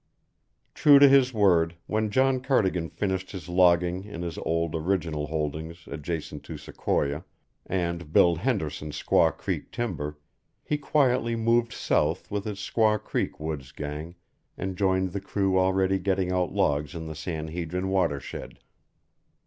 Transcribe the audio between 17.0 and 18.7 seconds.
the San Hedrin watershed.